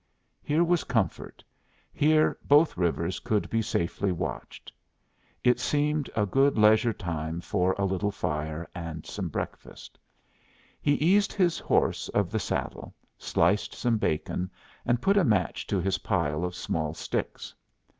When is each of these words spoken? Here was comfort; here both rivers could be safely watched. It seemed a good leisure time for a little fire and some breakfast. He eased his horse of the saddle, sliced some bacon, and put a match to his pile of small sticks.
Here 0.41 0.63
was 0.63 0.83
comfort; 0.83 1.43
here 1.93 2.35
both 2.43 2.75
rivers 2.75 3.19
could 3.19 3.47
be 3.51 3.61
safely 3.61 4.11
watched. 4.11 4.73
It 5.43 5.59
seemed 5.59 6.09
a 6.15 6.25
good 6.25 6.57
leisure 6.57 6.91
time 6.91 7.39
for 7.39 7.75
a 7.77 7.85
little 7.85 8.09
fire 8.09 8.67
and 8.73 9.05
some 9.05 9.29
breakfast. 9.29 9.99
He 10.81 10.93
eased 10.95 11.33
his 11.33 11.59
horse 11.59 12.09
of 12.09 12.31
the 12.31 12.39
saddle, 12.39 12.95
sliced 13.19 13.75
some 13.75 13.99
bacon, 13.99 14.49
and 14.87 15.03
put 15.03 15.17
a 15.17 15.23
match 15.23 15.67
to 15.67 15.79
his 15.79 15.99
pile 15.99 16.43
of 16.45 16.55
small 16.55 16.95
sticks. 16.95 17.53